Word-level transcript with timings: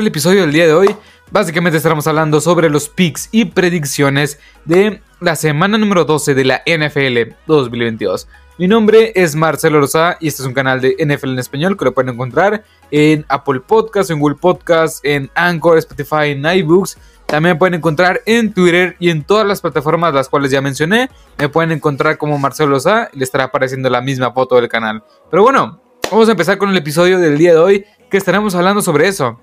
el 0.00 0.06
episodio 0.06 0.42
del 0.42 0.52
día 0.52 0.66
de 0.66 0.72
hoy, 0.72 0.96
básicamente 1.30 1.76
estaremos 1.76 2.06
hablando 2.06 2.40
sobre 2.40 2.70
los 2.70 2.88
picks 2.88 3.28
y 3.30 3.44
predicciones 3.46 4.38
de 4.64 5.02
la 5.20 5.36
semana 5.36 5.76
número 5.76 6.04
12 6.04 6.34
de 6.34 6.44
la 6.44 6.62
NFL 6.66 7.34
2022. 7.46 8.26
Mi 8.58 8.68
nombre 8.68 9.12
es 9.14 9.34
Marcelo 9.34 9.80
Rosa 9.80 10.16
y 10.20 10.28
este 10.28 10.42
es 10.42 10.48
un 10.48 10.54
canal 10.54 10.80
de 10.80 10.96
NFL 10.98 11.32
en 11.32 11.38
español 11.38 11.76
que 11.76 11.84
lo 11.84 11.92
pueden 11.92 12.14
encontrar 12.14 12.64
en 12.90 13.26
Apple 13.28 13.60
Podcasts, 13.60 14.10
en 14.10 14.18
Google 14.18 14.36
Podcasts, 14.40 15.00
en 15.02 15.30
Anchor, 15.34 15.78
Spotify, 15.78 16.30
en 16.30 16.44
iBooks. 16.44 16.96
También 17.26 17.58
pueden 17.58 17.74
encontrar 17.74 18.22
en 18.24 18.52
Twitter 18.52 18.96
y 18.98 19.10
en 19.10 19.24
todas 19.24 19.46
las 19.46 19.60
plataformas 19.60 20.14
las 20.14 20.28
cuales 20.28 20.50
ya 20.50 20.60
mencioné. 20.60 21.10
Me 21.38 21.48
pueden 21.48 21.72
encontrar 21.72 22.18
como 22.18 22.38
Marcelo 22.38 22.70
Rosa 22.70 23.10
y 23.12 23.18
le 23.18 23.24
estará 23.24 23.44
apareciendo 23.44 23.90
la 23.90 24.00
misma 24.00 24.32
foto 24.32 24.56
del 24.56 24.68
canal. 24.68 25.02
Pero 25.30 25.42
bueno, 25.42 25.82
vamos 26.10 26.28
a 26.28 26.32
empezar 26.32 26.56
con 26.56 26.70
el 26.70 26.76
episodio 26.76 27.18
del 27.18 27.36
día 27.36 27.52
de 27.52 27.58
hoy 27.58 27.84
que 28.10 28.16
estaremos 28.16 28.54
hablando 28.54 28.80
sobre 28.80 29.08
eso. 29.08 29.40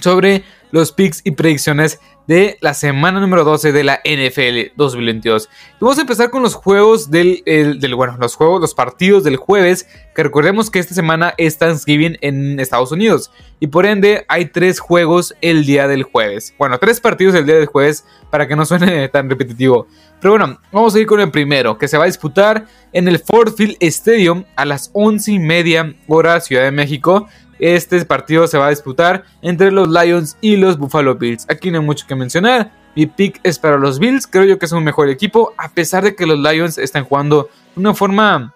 Sobre 0.00 0.44
los 0.70 0.92
picks 0.92 1.20
y 1.24 1.32
predicciones 1.32 2.00
de 2.26 2.58
la 2.60 2.74
semana 2.74 3.18
número 3.18 3.42
12 3.42 3.72
de 3.72 3.82
la 3.82 4.00
NFL 4.04 4.76
2022. 4.76 5.48
Y 5.72 5.76
vamos 5.80 5.98
a 5.98 6.02
empezar 6.02 6.30
con 6.30 6.44
los 6.44 6.54
juegos 6.54 7.10
del, 7.10 7.42
del, 7.44 7.94
bueno, 7.96 8.16
los 8.20 8.36
juegos, 8.36 8.60
los 8.60 8.72
partidos 8.72 9.24
del 9.24 9.36
jueves, 9.36 9.88
que 10.14 10.22
recordemos 10.22 10.70
que 10.70 10.78
esta 10.78 10.94
semana 10.94 11.34
es 11.38 11.58
Thanksgiving 11.58 12.18
en 12.20 12.60
Estados 12.60 12.92
Unidos 12.92 13.32
y 13.58 13.66
por 13.66 13.84
ende 13.84 14.24
hay 14.28 14.44
tres 14.44 14.78
juegos 14.78 15.34
el 15.40 15.66
día 15.66 15.88
del 15.88 16.04
jueves. 16.04 16.54
Bueno, 16.56 16.78
tres 16.78 17.00
partidos 17.00 17.34
el 17.34 17.46
día 17.46 17.56
del 17.56 17.66
jueves 17.66 18.04
para 18.30 18.46
que 18.46 18.54
no 18.54 18.64
suene 18.64 19.08
tan 19.12 19.28
repetitivo. 19.28 19.88
Pero 20.20 20.32
bueno, 20.32 20.60
vamos 20.70 20.94
a 20.94 21.00
ir 21.00 21.06
con 21.06 21.18
el 21.18 21.32
primero, 21.32 21.78
que 21.78 21.88
se 21.88 21.96
va 21.96 22.04
a 22.04 22.06
disputar 22.06 22.66
en 22.92 23.08
el 23.08 23.18
Ford 23.18 23.54
Field 23.56 23.76
Stadium 23.80 24.44
a 24.54 24.64
las 24.66 24.90
11 24.92 25.32
y 25.32 25.38
media 25.40 25.94
hora 26.06 26.40
Ciudad 26.40 26.62
de 26.62 26.70
México. 26.70 27.26
Este 27.60 28.02
partido 28.06 28.46
se 28.46 28.56
va 28.56 28.66
a 28.66 28.70
disputar 28.70 29.24
entre 29.42 29.70
los 29.70 29.88
Lions 29.88 30.38
y 30.40 30.56
los 30.56 30.78
Buffalo 30.78 31.14
Bills. 31.14 31.46
Aquí 31.48 31.70
no 31.70 31.78
hay 31.78 31.84
mucho 31.84 32.06
que 32.06 32.14
mencionar. 32.14 32.72
Mi 32.96 33.06
pick 33.06 33.38
es 33.42 33.58
para 33.58 33.76
los 33.76 33.98
Bills. 33.98 34.26
Creo 34.26 34.44
yo 34.44 34.58
que 34.58 34.64
es 34.64 34.72
un 34.72 34.82
mejor 34.82 35.10
equipo. 35.10 35.52
A 35.58 35.68
pesar 35.68 36.02
de 36.02 36.16
que 36.16 36.26
los 36.26 36.38
Lions 36.38 36.78
están 36.78 37.04
jugando 37.04 37.50
de 37.74 37.80
una 37.80 37.94
forma 37.94 38.54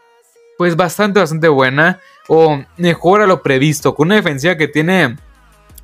pues 0.56 0.74
bastante, 0.74 1.20
bastante 1.20 1.48
buena. 1.48 2.00
O 2.28 2.64
mejor 2.78 3.20
a 3.20 3.26
lo 3.26 3.42
previsto. 3.42 3.94
Con 3.94 4.08
una 4.08 4.16
defensiva 4.16 4.56
que 4.56 4.68
tiene 4.68 5.16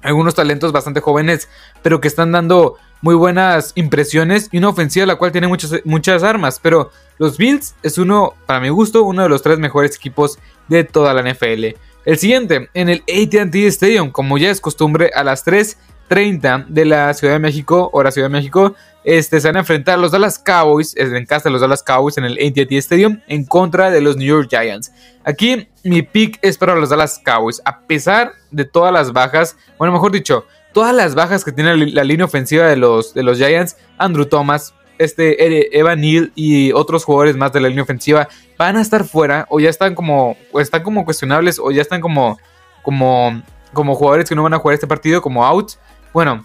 algunos 0.01 0.35
talentos 0.35 0.73
bastante 0.73 1.01
jóvenes. 1.01 1.47
Pero 1.83 2.01
que 2.01 2.09
están 2.09 2.33
dando 2.33 2.77
muy 3.03 3.15
buenas 3.15 3.73
impresiones. 3.75 4.49
Y 4.51 4.59
una 4.59 4.71
ofensiva 4.71 5.05
la 5.05 5.17
cual 5.17 5.31
tiene 5.31 5.47
muchas, 5.47 5.75
muchas 5.85 6.23
armas. 6.23 6.59
Pero 6.59 6.91
los 7.19 7.37
Bills 7.37 7.75
es 7.83 7.99
uno, 7.99 8.33
para 8.47 8.61
mi 8.61 8.71
gusto, 8.71 9.03
uno 9.03 9.25
de 9.25 9.29
los 9.29 9.43
tres 9.43 9.59
mejores 9.59 9.95
equipos 9.95 10.39
de 10.69 10.85
toda 10.85 11.13
la 11.13 11.23
NFL. 11.23 11.77
El 12.05 12.19
siguiente, 12.19 12.71
en 12.73 12.89
el 12.89 13.03
ATT 13.03 13.55
Stadium, 13.55 14.11
como 14.11 14.39
ya 14.39 14.51
es 14.51 14.61
costumbre, 14.61 15.11
a 15.15 15.23
las 15.23 15.47
3.30 15.47 16.67
de 16.69 16.85
la 16.87 17.13
Ciudad 17.13 17.35
de 17.35 17.39
México, 17.39 17.91
hora 17.93 18.11
Ciudad 18.11 18.29
de 18.29 18.33
México, 18.33 18.75
este, 19.05 19.41
se 19.41 19.49
van 19.49 19.57
a 19.57 19.61
enfrentar 19.61 19.99
los 19.99 20.11
Dallas 20.11 20.39
Cowboys, 20.39 20.97
en 20.97 21.27
casa 21.27 21.49
de 21.49 21.53
los 21.53 21.61
Dallas 21.61 21.83
Cowboys 21.83 22.17
en 22.17 22.25
el 22.25 22.39
ATT 22.39 22.73
Stadium, 22.73 23.21
en 23.29 23.45
contra 23.45 23.91
de 23.91 24.01
los 24.01 24.17
New 24.17 24.27
York 24.27 24.49
Giants. 24.49 24.93
Aquí 25.25 25.69
mi 25.85 26.01
pick 26.01 26.39
es 26.41 26.57
para 26.57 26.75
los 26.75 26.89
Dallas 26.89 27.21
Cowboys, 27.23 27.61
a 27.67 27.81
pesar 27.81 28.33
de 28.51 28.65
todas 28.65 28.93
las 28.93 29.13
bajas, 29.13 29.57
bueno, 29.79 29.93
mejor 29.93 30.13
dicho, 30.13 30.47
todas 30.73 30.95
las 30.95 31.15
bajas 31.15 31.45
que 31.45 31.53
tiene 31.53 31.77
la, 31.77 32.05
línea 32.05 32.25
ofensiva 32.25 32.67
de 32.67 32.77
los, 32.77 33.13
de 33.13 33.23
los 33.23 33.37
Giants, 33.37 33.77
Andrew 33.99 34.25
Thomas, 34.25 34.75
este 35.05 35.79
Evan 35.79 36.01
Neal 36.01 36.33
y 36.35 36.73
otros 36.73 37.05
jugadores 37.05 37.37
más 37.37 37.53
de 37.53 37.61
la 37.61 37.69
línea 37.69 37.85
ofensiva 37.85 38.29
van 38.59 38.77
a 38.77 38.81
estar 38.81 39.05
fuera 39.05 39.47
o 39.49 39.59
ya 39.61 39.71
están 39.71 39.95
como 39.95 40.37
están 40.55 40.83
como 40.83 41.05
cuestionables 41.05 41.59
o 41.59 41.71
ya 41.71 41.83
están 41.83 42.01
como 42.01 42.39
como 42.83 43.43
como 43.73 43.95
jugadores 43.95 44.29
que 44.29 44.35
no 44.35 44.43
van 44.43 44.55
a 44.55 44.59
jugar 44.59 44.75
este 44.75 44.87
partido 44.87 45.23
como 45.23 45.45
out. 45.45 45.73
Bueno, 46.13 46.45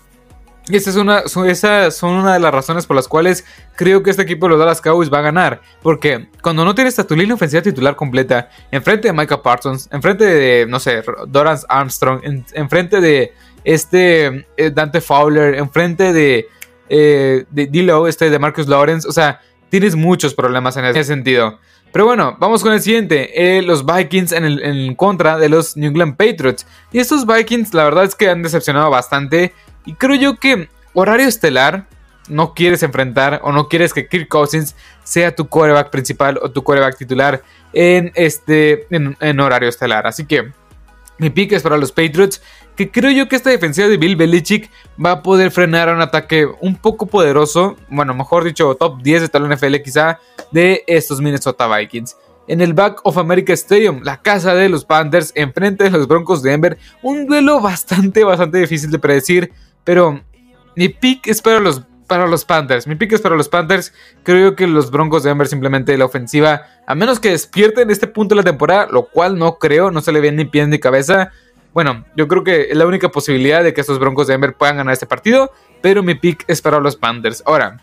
esa 0.69 0.89
es 0.89 0.95
una, 0.95 1.23
esas 1.47 1.95
son 1.95 2.13
una 2.13 2.33
de 2.33 2.39
las 2.39 2.51
razones 2.51 2.87
por 2.87 2.95
las 2.95 3.07
cuales 3.07 3.45
creo 3.75 4.01
que 4.01 4.09
este 4.09 4.23
equipo 4.23 4.47
de 4.47 4.51
los 4.51 4.59
Dallas 4.59 4.81
Cowboys 4.81 5.13
va 5.13 5.19
a 5.19 5.21
ganar. 5.21 5.61
Porque 5.81 6.27
cuando 6.41 6.65
no 6.65 6.73
tienes 6.73 6.97
a 6.97 7.05
tu 7.05 7.15
línea 7.15 7.35
ofensiva 7.35 7.61
titular 7.61 7.95
completa, 7.95 8.49
enfrente 8.71 9.07
de 9.07 9.13
Micah 9.13 9.41
Parsons, 9.41 9.87
enfrente 9.91 10.25
de, 10.25 10.65
no 10.67 10.79
sé, 10.79 11.03
Dorance 11.27 11.65
Armstrong, 11.69 12.21
enfrente 12.53 12.99
de 12.99 13.33
este 13.63 14.47
eh, 14.57 14.71
Dante 14.71 15.01
Fowler, 15.01 15.55
enfrente 15.55 16.13
de 16.13 16.47
eh, 16.89 17.45
de 17.49 17.67
Dilo, 17.67 18.07
este 18.07 18.29
de 18.29 18.39
Marcus 18.39 18.67
Lawrence. 18.67 19.07
O 19.07 19.11
sea, 19.11 19.41
tienes 19.69 19.95
muchos 19.95 20.33
problemas 20.33 20.77
en 20.77 20.85
ese 20.85 21.03
sentido. 21.03 21.59
Pero 21.91 22.05
bueno, 22.05 22.35
vamos 22.39 22.61
con 22.61 22.73
el 22.73 22.81
siguiente. 22.81 23.57
Eh, 23.57 23.61
los 23.61 23.85
Vikings 23.85 24.33
en, 24.33 24.45
en, 24.45 24.95
contra 24.95 25.37
de 25.37 25.49
los 25.49 25.77
New 25.77 25.89
England 25.89 26.17
Patriots. 26.17 26.65
Y 26.91 26.99
estos 26.99 27.25
Vikings, 27.25 27.73
la 27.73 27.85
verdad 27.85 28.03
es 28.03 28.15
que 28.15 28.29
han 28.29 28.43
decepcionado 28.43 28.89
bastante. 28.89 29.53
Y 29.85 29.93
creo 29.93 30.15
yo 30.15 30.35
que 30.35 30.67
horario 30.93 31.27
estelar 31.27 31.87
no 32.27 32.53
quieres 32.53 32.83
enfrentar 32.83 33.39
o 33.43 33.51
no 33.51 33.69
quieres 33.69 33.93
que 33.93 34.07
Kirk 34.07 34.27
Cousins 34.27 34.75
sea 35.03 35.35
tu 35.35 35.47
quarterback 35.47 35.89
principal 35.89 36.39
o 36.41 36.49
tu 36.49 36.63
quarterback 36.63 36.97
titular 36.97 37.43
en 37.71 38.11
este 38.15 38.87
en 38.89 39.39
horario 39.39 39.69
estelar. 39.69 40.07
Así 40.07 40.25
que 40.25 40.51
mi 41.17 41.29
pick 41.29 41.53
es 41.53 41.63
para 41.63 41.77
los 41.77 41.91
Patriots, 41.91 42.41
que 42.75 42.91
creo 42.91 43.11
yo 43.11 43.27
que 43.27 43.35
esta 43.35 43.49
defensiva 43.49 43.87
de 43.87 43.97
Bill 43.97 44.15
Belichick 44.15 44.69
va 45.03 45.11
a 45.11 45.23
poder 45.23 45.51
frenar 45.51 45.89
a 45.89 45.93
un 45.93 46.01
ataque 46.01 46.47
un 46.59 46.75
poco 46.75 47.05
poderoso, 47.05 47.77
bueno, 47.89 48.13
mejor 48.13 48.43
dicho, 48.43 48.75
top 48.75 49.01
10 49.01 49.21
de 49.21 49.29
tal 49.29 49.49
NFL 49.49 49.75
quizá, 49.77 50.19
de 50.51 50.83
estos 50.87 51.21
Minnesota 51.21 51.67
Vikings. 51.67 52.17
En 52.47 52.61
el 52.61 52.73
Back 52.73 52.99
of 53.03 53.17
America 53.17 53.53
Stadium, 53.53 54.01
la 54.03 54.21
casa 54.21 54.53
de 54.53 54.69
los 54.69 54.85
Panthers, 54.85 55.31
enfrente 55.35 55.85
de 55.85 55.89
los 55.89 56.07
Broncos 56.07 56.43
de 56.43 56.51
Denver, 56.51 56.77
un 57.01 57.25
duelo 57.25 57.59
bastante, 57.59 58.23
bastante 58.23 58.59
difícil 58.59 58.91
de 58.91 58.99
predecir, 58.99 59.51
pero 59.83 60.21
mi 60.75 60.89
pick 60.89 61.27
es 61.27 61.41
para 61.41 61.59
los 61.59 61.81
para 62.07 62.27
los 62.27 62.45
Panthers. 62.45 62.87
Mi 62.87 62.95
pick 62.95 63.13
es 63.13 63.21
para 63.21 63.35
los 63.35 63.49
Panthers. 63.49 63.93
Creo 64.23 64.55
que 64.55 64.67
los 64.67 64.91
Broncos 64.91 65.23
de 65.23 65.29
Denver 65.29 65.47
simplemente 65.47 65.97
la 65.97 66.05
ofensiva, 66.05 66.67
a 66.85 66.95
menos 66.95 67.19
que 67.19 67.31
despierten 67.31 67.83
en 67.83 67.91
este 67.91 68.07
punto 68.07 68.35
de 68.35 68.41
la 68.41 68.43
temporada, 68.43 68.87
lo 68.91 69.05
cual 69.05 69.37
no 69.37 69.57
creo, 69.57 69.91
no 69.91 70.01
se 70.01 70.11
le 70.11 70.19
ve 70.19 70.31
ni 70.31 70.45
pie 70.45 70.67
ni 70.67 70.79
cabeza. 70.79 71.31
Bueno, 71.73 72.05
yo 72.15 72.27
creo 72.27 72.43
que 72.43 72.69
es 72.69 72.77
la 72.77 72.85
única 72.85 73.09
posibilidad 73.09 73.63
de 73.63 73.73
que 73.73 73.81
estos 73.81 73.99
Broncos 73.99 74.27
de 74.27 74.33
Denver 74.33 74.53
puedan 74.53 74.77
ganar 74.77 74.93
este 74.93 75.05
partido, 75.05 75.51
pero 75.81 76.03
mi 76.03 76.15
pick 76.15 76.45
es 76.47 76.61
para 76.61 76.79
los 76.79 76.95
Panthers. 76.95 77.43
Ahora, 77.45 77.81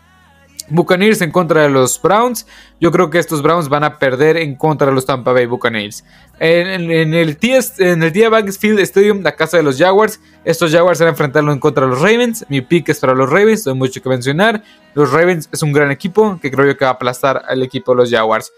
Buccaneers 0.69 1.21
en 1.21 1.31
contra 1.31 1.63
de 1.63 1.69
los 1.69 2.01
Browns. 2.01 2.47
Yo 2.79 2.91
creo 2.91 3.09
que 3.09 3.19
estos 3.19 3.41
Browns 3.41 3.69
van 3.69 3.83
a 3.83 3.99
perder 3.99 4.37
en 4.37 4.55
contra 4.55 4.87
de 4.87 4.93
los 4.93 5.05
Tampa 5.05 5.31
Bay 5.31 5.45
Buccaneers. 5.45 6.03
En, 6.39 6.91
el, 6.91 7.37
TS, 7.37 7.79
en 7.79 8.03
el 8.03 8.79
Stadium, 8.79 9.21
la 9.21 9.35
casa 9.35 9.57
de 9.57 9.63
los 9.63 9.77
Jaguars, 9.77 10.19
estos 10.43 10.71
Jaguars 10.71 10.99
van 10.99 11.07
a 11.07 11.11
enfrentarlo 11.11 11.51
en 11.53 11.59
contra 11.59 11.85
de 11.85 11.91
los 11.91 12.01
Ravens. 12.01 12.45
Mi 12.49 12.61
pick 12.61 12.89
es 12.89 12.99
para 12.99 13.13
los 13.13 13.29
Ravens, 13.29 13.65
no 13.65 13.73
hay 13.73 13.77
mucho 13.77 14.01
que 14.01 14.09
mencionar. 14.09 14.63
Los 14.93 15.11
Ravens 15.11 15.49
es 15.51 15.61
un 15.61 15.73
gran 15.73 15.91
equipo 15.91 16.39
que 16.41 16.51
creo 16.51 16.65
yo 16.65 16.77
que 16.77 16.85
va 16.85 16.91
a 16.91 16.95
aplastar 16.95 17.43
al 17.47 17.61
equipo 17.61 17.93
de 17.93 17.97
los 17.97 18.09
Jaguars. 18.09 18.51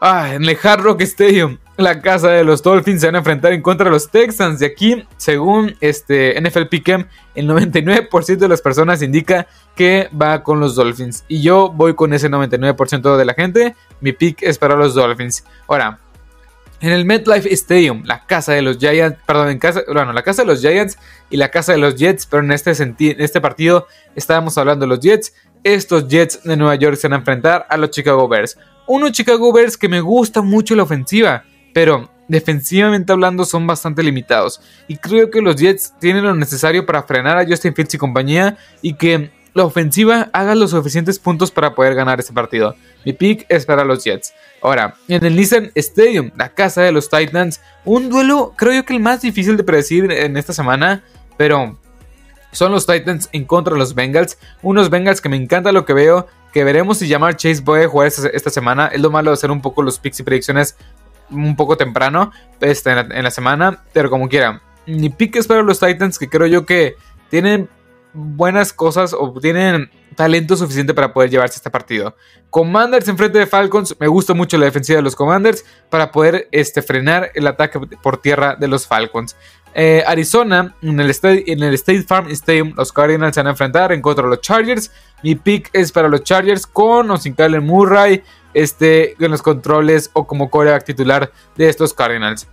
Ah, 0.00 0.34
en 0.34 0.44
el 0.44 0.56
Hard 0.62 0.80
Rock 0.80 1.02
Stadium, 1.02 1.58
la 1.76 2.00
casa 2.00 2.28
de 2.28 2.44
los 2.44 2.62
Dolphins 2.62 3.00
se 3.00 3.06
van 3.06 3.16
a 3.16 3.18
enfrentar 3.18 3.52
en 3.52 3.62
contra 3.62 3.84
de 3.84 3.90
los 3.90 4.10
Texans. 4.10 4.60
Y 4.60 4.64
aquí, 4.64 5.06
según 5.16 5.76
este 5.80 6.40
NFL 6.40 6.68
Pick'em, 6.68 7.06
el 7.34 7.48
99% 7.48 8.36
de 8.36 8.48
las 8.48 8.60
personas 8.60 9.02
indica 9.02 9.46
que 9.74 10.08
va 10.10 10.42
con 10.42 10.60
los 10.60 10.74
Dolphins. 10.74 11.24
Y 11.28 11.40
yo 11.40 11.70
voy 11.70 11.94
con 11.94 12.12
ese 12.12 12.28
99% 12.28 13.16
de 13.16 13.24
la 13.24 13.34
gente. 13.34 13.76
Mi 14.00 14.12
pick 14.12 14.42
es 14.42 14.58
para 14.58 14.76
los 14.76 14.94
Dolphins. 14.94 15.44
Ahora, 15.68 15.98
en 16.80 16.92
el 16.92 17.04
MetLife 17.04 17.52
Stadium, 17.52 18.02
la 18.04 18.26
casa 18.26 18.52
de 18.52 18.62
los 18.62 18.78
Giants, 18.78 19.18
perdón, 19.26 19.50
en 19.50 19.58
casa, 19.58 19.82
bueno, 19.86 20.12
la 20.12 20.22
casa 20.22 20.42
de 20.42 20.46
los 20.46 20.60
Giants 20.60 20.98
y 21.28 21.36
la 21.36 21.50
casa 21.50 21.72
de 21.72 21.78
los 21.78 21.96
Jets, 21.96 22.26
pero 22.26 22.42
en 22.42 22.52
este, 22.52 22.70
en 22.82 23.20
este 23.20 23.40
partido 23.40 23.86
estábamos 24.14 24.56
hablando 24.58 24.84
de 24.84 24.88
los 24.88 25.00
Jets. 25.00 25.34
Estos 25.62 26.08
Jets 26.08 26.42
de 26.42 26.56
Nueva 26.56 26.74
York 26.76 26.96
se 26.96 27.08
van 27.08 27.14
a 27.14 27.16
enfrentar 27.16 27.66
a 27.68 27.76
los 27.76 27.90
Chicago 27.90 28.26
Bears 28.28 28.56
unos 28.90 29.12
Chicago 29.12 29.52
Bears 29.52 29.76
que 29.76 29.88
me 29.88 30.00
gusta 30.00 30.42
mucho 30.42 30.74
la 30.74 30.82
ofensiva, 30.82 31.44
pero 31.72 32.10
defensivamente 32.28 33.12
hablando 33.12 33.44
son 33.44 33.66
bastante 33.66 34.02
limitados. 34.02 34.60
Y 34.88 34.96
creo 34.96 35.30
que 35.30 35.42
los 35.42 35.56
Jets 35.56 35.94
tienen 35.98 36.24
lo 36.24 36.34
necesario 36.34 36.86
para 36.86 37.02
frenar 37.02 37.38
a 37.38 37.46
Justin 37.46 37.74
Fields 37.74 37.94
y 37.94 37.98
compañía 37.98 38.56
y 38.82 38.94
que 38.94 39.30
la 39.52 39.64
ofensiva 39.64 40.30
haga 40.32 40.54
los 40.54 40.70
suficientes 40.70 41.18
puntos 41.18 41.50
para 41.50 41.74
poder 41.74 41.94
ganar 41.94 42.20
ese 42.20 42.32
partido. 42.32 42.76
Mi 43.04 43.12
pick 43.12 43.46
es 43.48 43.66
para 43.66 43.84
los 43.84 44.04
Jets. 44.04 44.32
Ahora, 44.62 44.94
en 45.08 45.24
el 45.24 45.34
Nissan 45.34 45.72
Stadium, 45.74 46.30
la 46.36 46.50
casa 46.50 46.82
de 46.82 46.92
los 46.92 47.10
Titans, 47.10 47.60
un 47.84 48.08
duelo 48.10 48.54
creo 48.56 48.74
yo 48.74 48.84
que 48.84 48.94
el 48.94 49.00
más 49.00 49.22
difícil 49.22 49.56
de 49.56 49.64
predecir 49.64 50.10
en 50.12 50.36
esta 50.36 50.52
semana, 50.52 51.02
pero 51.36 51.76
son 52.52 52.70
los 52.70 52.86
Titans 52.86 53.28
en 53.32 53.44
contra 53.44 53.72
de 53.72 53.80
los 53.80 53.94
Bengals. 53.94 54.38
Unos 54.62 54.90
Bengals 54.90 55.20
que 55.20 55.28
me 55.28 55.36
encanta 55.36 55.72
lo 55.72 55.84
que 55.84 55.94
veo 55.94 56.28
que 56.52 56.64
veremos 56.64 56.98
si 56.98 57.06
llamar 57.06 57.36
Chase 57.36 57.62
puede 57.62 57.86
jugar 57.86 58.08
esta, 58.08 58.50
semana. 58.50 58.88
Es 58.88 59.00
lo 59.00 59.10
malo 59.10 59.30
de 59.30 59.34
hacer 59.34 59.50
un 59.50 59.62
poco 59.62 59.82
los 59.82 59.98
picks 59.98 60.20
y 60.20 60.22
predicciones 60.22 60.76
un 61.30 61.56
poco 61.56 61.76
temprano 61.76 62.32
este, 62.60 62.90
en, 62.90 63.22
la, 63.22 63.30
semana, 63.30 63.82
pero 63.92 64.10
como 64.10 64.28
quiera. 64.28 64.60
Mi 64.86 65.10
pick 65.10 65.36
es 65.36 65.46
para 65.46 65.62
los 65.62 65.80
Titans, 65.80 66.18
que 66.18 66.28
creo 66.28 66.46
yo 66.46 66.66
que 66.66 66.96
tienen 67.28 67.68
buenas 68.12 68.72
cosas 68.72 69.14
o 69.14 69.32
tienen 69.40 69.90
talento 70.16 70.56
suficiente 70.56 70.94
para 70.94 71.12
poder 71.12 71.30
llevarse 71.30 71.56
este 71.56 71.70
partido. 71.70 72.16
Commanders 72.50 73.06
en 73.08 73.16
frente 73.16 73.38
de 73.38 73.46
Falcons, 73.46 73.94
me 74.00 74.08
gusta 74.08 74.34
mucho 74.34 74.58
la 74.58 74.64
defensiva 74.64 74.96
de 74.96 75.02
los 75.02 75.14
Commanders 75.14 75.64
para 75.88 76.10
poder 76.10 76.48
este, 76.50 76.82
frenar 76.82 77.30
el 77.34 77.46
ataque 77.46 77.78
por 78.02 78.16
tierra 78.16 78.56
de 78.56 78.66
los 78.66 78.86
Falcons. 78.86 79.36
Eh, 79.72 80.02
Arizona, 80.04 80.74
en 80.82 80.98
el, 80.98 81.14
en 81.22 81.62
el, 81.62 81.74
State 81.74 82.02
Farm 82.02 82.28
Stadium, 82.30 82.74
los 82.76 82.92
Cardinals 82.92 83.34
se 83.34 83.40
van 83.40 83.46
a 83.46 83.50
enfrentar 83.50 83.92
en 83.92 84.02
contra 84.02 84.24
de 84.24 84.30
los 84.30 84.40
Chargers. 84.40 84.90
Mi 85.22 85.36
pick 85.36 85.70
es 85.72 85.92
para 85.92 86.08
los 86.08 86.24
Chargers 86.24 86.66
con 86.66 87.10
o 87.10 87.16
sin 87.16 87.34
Kyler 87.34 87.60
Murray 87.60 88.22
este, 88.54 89.14
en 89.22 89.30
los 89.30 89.42
controles 89.42 90.10
o 90.12 90.26
como 90.26 90.50
coreback 90.50 90.84
titular 90.84 91.32
de 91.56 91.68
estos 91.68 91.94
Cardinals. 91.94 92.48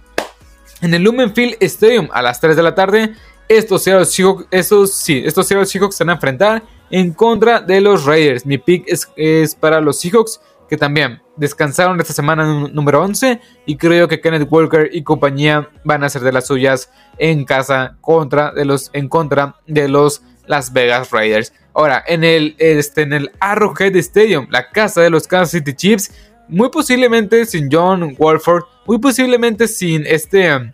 En 0.81 0.93
el 0.93 1.03
Lumenfield 1.03 1.57
Stadium 1.61 2.07
a 2.11 2.21
las 2.21 2.39
3 2.39 2.55
de 2.55 2.63
la 2.63 2.75
tarde, 2.75 3.15
estos 3.47 3.83
Seattle 3.83 4.05
Seahawks, 4.05 4.45
estos, 4.51 4.93
sí, 4.93 5.23
estos 5.25 5.47
Seattle 5.47 5.65
Seahawks 5.65 5.95
se 5.95 6.03
van 6.03 6.11
a 6.11 6.13
enfrentar 6.13 6.63
en 6.89 7.13
contra 7.13 7.61
de 7.61 7.81
los 7.81 8.05
Raiders. 8.05 8.45
Mi 8.45 8.57
pick 8.57 8.83
es, 8.87 9.09
es 9.15 9.55
para 9.55 9.81
los 9.81 9.99
Seahawks 9.99 10.39
que 10.69 10.77
también 10.77 11.21
descansaron 11.35 11.99
esta 11.99 12.13
semana 12.13 12.69
número 12.71 13.01
11 13.01 13.39
y 13.65 13.77
creo 13.77 14.07
que 14.07 14.19
Kenneth 14.19 14.47
Walker 14.51 14.89
y 14.91 15.03
compañía 15.03 15.69
van 15.83 16.03
a 16.03 16.07
hacer 16.07 16.23
de 16.23 16.33
las 16.33 16.47
suyas 16.47 16.91
en 17.17 17.45
casa 17.45 17.97
contra 18.01 18.51
de 18.51 18.65
los 18.65 18.89
en 18.93 19.07
contra 19.07 19.55
de 19.65 19.87
los 19.87 20.23
Las 20.47 20.73
Vegas 20.73 21.11
Raiders. 21.11 21.53
Ahora, 21.73 22.03
en 22.07 22.23
el 22.23 22.55
este 22.57 23.03
en 23.03 23.13
el 23.13 23.31
Arrowhead 23.39 23.95
Stadium, 23.97 24.47
la 24.49 24.69
casa 24.69 25.01
de 25.01 25.09
los 25.09 25.27
Kansas 25.27 25.51
City 25.51 25.73
Chiefs, 25.73 26.11
muy 26.47 26.69
posiblemente 26.69 27.45
sin 27.45 27.69
John 27.71 28.15
Walford, 28.17 28.63
muy 28.85 28.97
posiblemente 28.97 29.67
sin 29.67 30.05
este 30.05 30.71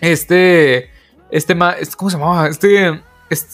este 0.00 0.90
este 1.30 1.56
¿cómo 1.96 2.10
se 2.10 2.16
llamaba? 2.16 2.48
Este 2.48 3.00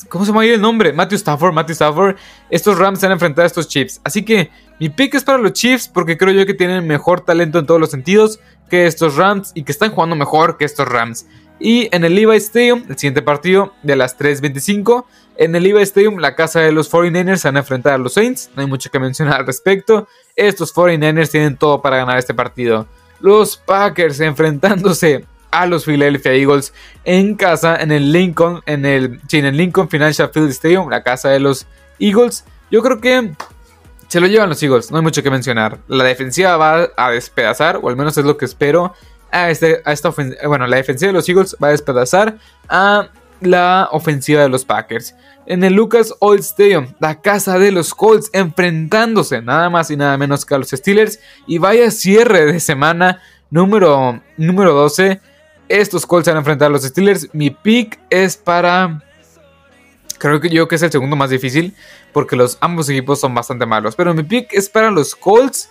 ¿Cómo 0.09 0.25
se 0.25 0.31
llama 0.31 0.43
ahí 0.43 0.51
el 0.51 0.61
nombre? 0.61 0.93
Matthew 0.93 1.17
Stafford, 1.17 1.53
Matthew 1.53 1.75
Stafford. 1.75 2.17
Estos 2.49 2.79
Rams 2.79 2.99
se 2.99 3.07
han 3.07 3.13
enfrentado 3.13 3.45
a 3.45 3.47
estos 3.47 3.69
Chiefs. 3.69 4.01
Así 4.05 4.25
que 4.25 4.51
mi 4.81 4.89
pick 4.89 5.15
es 5.15 5.25
para 5.25 5.37
los 5.37 5.53
Chiefs 5.53 5.89
porque 5.89 6.17
creo 6.17 6.33
yo 6.33 6.47
que 6.47 6.55
tienen 6.55 6.87
mejor 6.87 7.21
talento 7.21 7.59
en 7.59 7.67
todos 7.67 7.79
los 7.79 7.91
sentidos 7.91 8.41
que 8.71 8.87
estos 8.87 9.17
Rams 9.17 9.53
y 9.55 9.65
que 9.65 9.73
están 9.73 9.91
jugando 9.91 10.17
mejor 10.17 10.57
que 10.57 10.65
estos 10.65 10.89
Rams. 10.89 11.27
Y 11.59 11.89
en 11.95 12.05
el 12.05 12.15
Levi 12.15 12.37
Stadium, 12.37 12.85
el 12.89 12.99
siguiente 12.99 13.23
partido 13.23 13.73
de 13.83 13.97
las 13.97 14.19
3.25, 14.19 15.05
en 15.39 15.55
el 15.55 15.63
Levi 15.63 15.83
Stadium, 15.83 16.19
la 16.19 16.35
casa 16.35 16.61
de 16.61 16.73
los 16.73 16.91
49ers 16.91 17.37
se 17.37 17.49
van 17.49 17.57
a 17.57 17.61
enfrentar 17.61 17.95
a 17.95 17.99
los 17.99 18.15
Saints. 18.15 18.51
No 18.55 18.63
hay 18.63 18.69
mucho 18.69 18.91
que 18.91 18.99
mencionar 18.99 19.41
al 19.41 19.47
respecto. 19.47 20.09
Estos 20.35 20.75
49ers 20.75 21.31
tienen 21.31 21.57
todo 21.57 21.83
para 21.83 21.97
ganar 21.97 22.19
este 22.19 22.35
partido. 22.35 22.87
Los 23.21 23.57
Packers 23.57 24.21
enfrentándose 24.21 25.25
a 25.51 25.67
los 25.67 25.85
Philadelphia 25.85 26.33
Eagles 26.33 26.75
en 27.05 27.35
casa, 27.35 27.77
en 27.77 27.91
el 27.91 28.13
Lincoln, 28.13 28.63
en 28.67 28.85
el, 28.85 29.21
en 29.31 29.45
el 29.47 29.57
Lincoln 29.57 29.89
Financial 29.89 30.31
Field 30.33 30.51
Stadium, 30.51 30.91
la 30.91 31.03
casa 31.03 31.31
de 31.31 31.41
los 31.41 31.67
Eagles. 31.99 32.45
Yo 32.71 32.83
creo 32.83 33.01
que 33.01 33.33
se 34.09 34.21
lo 34.21 34.27
llevan 34.27 34.49
los 34.49 34.63
Eagles, 34.63 34.91
no 34.91 34.99
hay 34.99 35.03
mucho 35.03 35.23
que 35.23 35.31
mencionar. 35.31 35.79
La 35.89 36.05
defensiva 36.05 36.57
va 36.57 36.91
a 36.97 37.11
despedazar, 37.11 37.81
o 37.83 37.89
al 37.89 37.97
menos 37.97 38.17
es 38.19 38.25
lo 38.25 38.37
que 38.37 38.45
espero. 38.45 38.95
A, 39.31 39.51
este, 39.51 39.83
a 39.85 39.93
esta 39.93 40.15
bueno, 40.47 40.67
la 40.67 40.77
defensiva 40.77 41.09
de 41.09 41.13
los 41.15 41.29
Eagles 41.29 41.57
va 41.63 41.69
a 41.69 41.73
despedazar 41.73 42.39
a 42.69 43.09
la 43.41 43.89
ofensiva 43.93 44.43
de 44.43 44.49
los 44.49 44.65
Packers. 44.65 45.15
En 45.47 45.63
el 45.63 45.75
Lucas 45.75 46.15
Oil 46.21 46.41
Stadium, 46.41 46.95
la 46.99 47.21
casa 47.21 47.59
de 47.59 47.71
los 47.71 47.95
Colts, 47.95 48.31
enfrentándose 48.33 49.43
nada 49.43 49.69
más 49.69 49.91
y 49.91 49.97
nada 49.97 50.17
menos 50.17 50.45
que 50.45 50.55
a 50.55 50.59
los 50.59 50.71
Steelers. 50.71 51.21
Y 51.47 51.59
vaya 51.59 51.91
cierre 51.91 52.47
de 52.47 52.61
semana 52.61 53.21
número, 53.51 54.23
número 54.37 54.73
12 54.73 55.21
estos 55.69 56.07
Colts 56.07 56.29
van 56.29 56.37
a 56.37 56.41
enfrentar 56.41 56.67
a 56.67 56.71
los 56.71 56.83
Steelers. 56.83 57.29
Mi 57.33 57.51
pick 57.51 57.99
es 58.11 58.37
para. 58.37 59.03
Creo 60.19 60.41
que 60.41 60.49
yo 60.49 60.67
que 60.69 60.77
es 60.77 60.83
el 60.83 60.93
segundo 60.93 61.17
más 61.17 61.31
difícil. 61.31 61.75
Porque 62.13 62.37
los 62.37 62.57
ambos 62.61 62.89
equipos 62.89 63.21
son 63.21 63.35
bastante 63.35 63.67
malos. 63.67 63.97
Pero 63.97 64.15
mi 64.15 64.23
pick 64.23 64.53
es 64.53 64.69
para 64.69 64.91
los 64.91 65.15
Colts. 65.15 65.71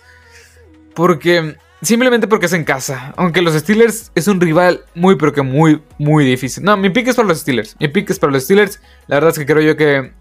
Porque. 0.94 1.56
Simplemente 1.82 2.26
porque 2.26 2.46
es 2.46 2.52
en 2.52 2.64
casa. 2.64 3.12
Aunque 3.16 3.42
los 3.42 3.54
Steelers 3.54 4.10
es 4.14 4.28
un 4.28 4.40
rival 4.40 4.84
muy, 4.94 5.16
pero 5.16 5.32
que 5.32 5.42
muy, 5.42 5.82
muy 5.98 6.24
difícil. 6.24 6.64
No, 6.64 6.76
mi 6.76 6.90
pick 6.90 7.08
es 7.08 7.16
para 7.16 7.28
los 7.28 7.40
Steelers. 7.40 7.76
Mi 7.78 7.88
pick 7.88 8.08
es 8.10 8.18
para 8.18 8.32
los 8.32 8.44
Steelers. 8.44 8.80
La 9.06 9.16
verdad 9.16 9.30
es 9.30 9.38
que 9.38 9.46
creo 9.46 9.62
yo 9.62 9.76
que 9.76 10.12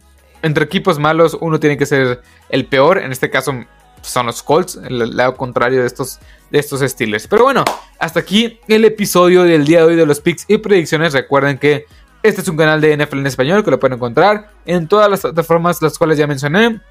entre 0.41 0.65
equipos 0.65 0.99
malos 0.99 1.37
uno 1.39 1.59
tiene 1.59 1.77
que 1.77 1.85
ser 1.85 2.21
el 2.49 2.65
peor. 2.65 2.97
En 2.97 3.11
este 3.11 3.29
caso 3.29 3.53
son 4.01 4.25
los 4.25 4.43
Colts, 4.43 4.75
el 4.75 5.15
lado 5.15 5.35
contrario 5.35 5.81
de 5.81 5.87
estos, 5.87 6.19
de 6.51 6.59
estos 6.59 6.81
Steelers. 6.81 7.27
Pero 7.27 7.43
bueno, 7.43 7.63
hasta 7.99 8.19
aquí 8.19 8.59
el 8.67 8.85
episodio 8.85 9.43
del 9.43 9.65
día 9.65 9.79
de 9.79 9.85
hoy 9.85 9.95
de 9.95 10.05
los 10.05 10.19
picks 10.19 10.45
y 10.47 10.57
predicciones. 10.57 11.13
Recuerden 11.13 11.57
que 11.57 11.85
este 12.21 12.41
es 12.41 12.47
un 12.47 12.57
canal 12.57 12.81
de 12.81 12.97
NFL 12.97 13.19
en 13.19 13.27
español 13.27 13.63
que 13.63 13.71
lo 13.71 13.79
pueden 13.79 13.95
encontrar 13.95 14.51
en 14.65 14.87
todas 14.87 15.09
las 15.09 15.21
plataformas 15.21 15.81
las 15.81 15.97
cuales 15.97 16.17
ya 16.17 16.27
mencioné. 16.27 16.81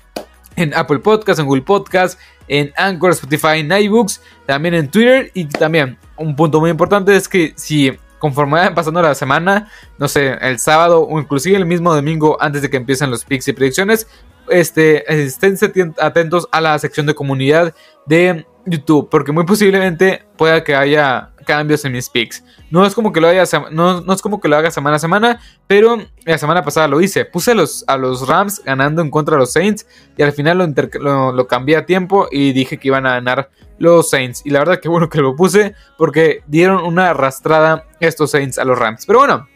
En 0.56 0.74
Apple 0.74 1.00
Podcasts, 1.00 1.40
en 1.40 1.46
Google 1.46 1.62
Podcasts, 1.62 2.18
en 2.48 2.72
Anchor, 2.76 3.12
Spotify, 3.12 3.58
en 3.58 3.72
iBooks, 3.72 4.20
también 4.46 4.74
en 4.74 4.88
Twitter. 4.88 5.30
Y 5.34 5.46
también 5.46 5.98
un 6.16 6.36
punto 6.36 6.60
muy 6.60 6.70
importante 6.70 7.14
es 7.16 7.28
que 7.28 7.52
si 7.56 7.92
conforme 8.18 8.52
vayan 8.52 8.74
pasando 8.74 9.02
la 9.02 9.14
semana, 9.14 9.70
no 9.98 10.08
sé, 10.08 10.38
el 10.40 10.58
sábado 10.58 11.02
o 11.02 11.20
inclusive 11.20 11.58
el 11.58 11.66
mismo 11.66 11.94
domingo 11.94 12.38
antes 12.40 12.62
de 12.62 12.70
que 12.70 12.78
empiecen 12.78 13.10
los 13.10 13.24
picks 13.24 13.48
y 13.48 13.52
predicciones, 13.52 14.06
este, 14.48 15.24
estén 15.24 15.56
atentos 15.98 16.48
a 16.50 16.60
la 16.60 16.78
sección 16.78 17.04
de 17.04 17.14
comunidad 17.14 17.74
de 18.06 18.46
YouTube, 18.66 19.08
porque 19.10 19.32
muy 19.32 19.44
posiblemente 19.44 20.22
pueda 20.36 20.64
que 20.64 20.74
haya 20.74 21.32
cambios 21.44 21.84
en 21.84 21.92
mis 21.92 22.08
picks. 22.08 22.42
No 22.70 22.84
es 22.84 22.94
como 22.94 23.12
que 23.12 23.20
lo 23.20 23.28
haya, 23.28 23.44
no, 23.70 24.00
no, 24.00 24.12
es 24.12 24.22
como 24.22 24.40
que 24.40 24.48
lo 24.48 24.56
haga 24.56 24.70
semana 24.70 24.96
a 24.96 24.98
semana, 24.98 25.40
pero 25.66 25.98
la 26.24 26.38
semana 26.38 26.62
pasada 26.62 26.88
lo 26.88 27.00
hice. 27.00 27.24
Puse 27.24 27.52
a 27.52 27.54
los, 27.54 27.84
a 27.86 27.96
los 27.96 28.26
Rams 28.26 28.62
ganando 28.64 29.02
en 29.02 29.10
contra 29.10 29.36
de 29.36 29.40
los 29.40 29.52
Saints 29.52 29.86
y 30.16 30.22
al 30.22 30.32
final 30.32 30.58
lo, 30.58 31.32
lo, 31.32 31.46
cambié 31.46 31.76
a 31.76 31.86
tiempo 31.86 32.28
y 32.30 32.52
dije 32.52 32.78
que 32.78 32.88
iban 32.88 33.06
a 33.06 33.14
ganar 33.14 33.50
los 33.78 34.10
Saints. 34.10 34.42
Y 34.44 34.50
la 34.50 34.60
verdad 34.60 34.80
que 34.80 34.88
bueno 34.88 35.08
que 35.08 35.20
lo 35.20 35.36
puse 35.36 35.74
porque 35.96 36.42
dieron 36.46 36.84
una 36.84 37.10
arrastrada 37.10 37.86
estos 38.00 38.30
Saints 38.30 38.58
a 38.58 38.64
los 38.64 38.78
Rams. 38.78 39.06
Pero 39.06 39.20
bueno, 39.20 39.46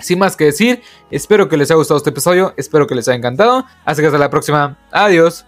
sin 0.00 0.18
más 0.18 0.36
que 0.36 0.44
decir, 0.46 0.82
espero 1.10 1.48
que 1.48 1.56
les 1.56 1.70
haya 1.70 1.76
gustado 1.76 1.98
este 1.98 2.10
episodio, 2.10 2.54
espero 2.56 2.86
que 2.86 2.94
les 2.94 3.08
haya 3.08 3.16
encantado. 3.16 3.64
Así 3.84 4.00
que 4.00 4.06
hasta 4.06 4.18
la 4.18 4.30
próxima. 4.30 4.78
Adiós. 4.92 5.46